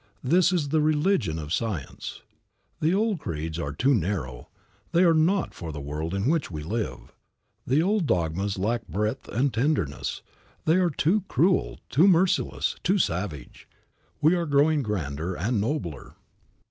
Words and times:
This 0.23 0.51
is 0.51 0.69
the 0.69 0.81
religion 0.81 1.37
of 1.37 1.53
science. 1.53 2.23
The 2.79 2.91
old 2.91 3.19
creeds 3.19 3.59
are 3.59 3.71
too 3.71 3.93
narrow, 3.93 4.49
they 4.93 5.03
are 5.03 5.13
not 5.13 5.53
for 5.53 5.71
the 5.71 5.79
world 5.79 6.15
in 6.15 6.25
which 6.27 6.49
we 6.49 6.63
live. 6.63 7.13
The 7.67 7.83
old 7.83 8.07
dogmas 8.07 8.57
lack 8.57 8.87
breadth 8.87 9.27
and 9.27 9.53
tenderness; 9.53 10.23
they 10.65 10.77
are 10.77 10.89
too 10.89 11.21
cruel, 11.27 11.81
too 11.87 12.07
merciless, 12.07 12.75
too 12.81 12.97
savage. 12.97 13.67
We 14.21 14.33
are 14.33 14.47
growing 14.47 14.81
grander 14.81 15.35
and 15.35 15.61
nobler. 15.61 16.15